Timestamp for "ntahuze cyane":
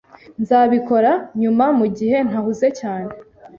2.27-3.11